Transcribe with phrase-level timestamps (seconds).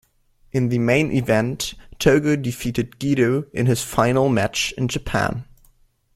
[0.51, 5.45] In the main event Togo defeated Gedo in his final match in Japan.